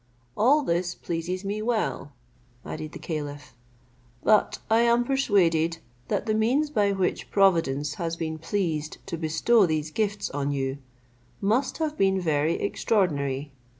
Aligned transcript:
"All 0.35 0.63
this 0.63 0.95
pleases 0.95 1.45
me 1.45 1.61
well," 1.61 2.11
added 2.65 2.93
the 2.93 2.97
caliph, 2.97 3.53
"but 4.23 4.57
I 4.67 4.79
am 4.79 5.03
persuaded 5.03 5.77
that 6.07 6.25
the 6.25 6.33
means 6.33 6.71
by 6.71 6.91
which 6.91 7.29
Providence 7.29 7.93
has 8.01 8.15
been 8.15 8.39
pleased 8.39 8.97
to 9.05 9.15
bestow 9.15 9.67
these 9.67 9.91
gifts 9.91 10.31
on 10.31 10.51
you 10.51 10.79
must 11.39 11.77
have 11.77 11.99
been 11.99 12.19
very 12.19 12.55
extraordinary. 12.55 13.51